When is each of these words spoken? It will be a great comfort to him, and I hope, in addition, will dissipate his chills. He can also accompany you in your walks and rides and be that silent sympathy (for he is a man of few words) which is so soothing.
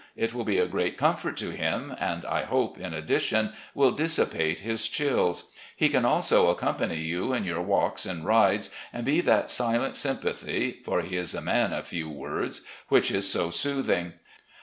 It 0.15 0.33
will 0.33 0.43
be 0.45 0.57
a 0.57 0.65
great 0.65 0.97
comfort 0.97 1.37
to 1.37 1.51
him, 1.51 1.93
and 1.99 2.25
I 2.25 2.41
hope, 2.41 2.79
in 2.79 2.91
addition, 2.91 3.53
will 3.75 3.91
dissipate 3.91 4.61
his 4.61 4.87
chills. 4.87 5.51
He 5.75 5.89
can 5.89 6.05
also 6.05 6.49
accompany 6.49 6.97
you 6.97 7.33
in 7.33 7.43
your 7.43 7.61
walks 7.61 8.07
and 8.07 8.25
rides 8.25 8.71
and 8.91 9.05
be 9.05 9.21
that 9.21 9.51
silent 9.51 9.95
sympathy 9.95 10.79
(for 10.83 11.01
he 11.03 11.17
is 11.17 11.35
a 11.35 11.41
man 11.41 11.71
of 11.71 11.85
few 11.89 12.09
words) 12.09 12.61
which 12.87 13.11
is 13.11 13.29
so 13.31 13.51
soothing. 13.51 14.13